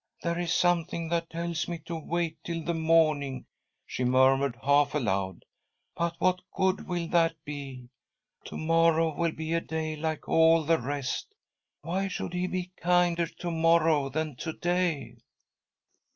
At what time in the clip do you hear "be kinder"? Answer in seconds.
12.47-13.27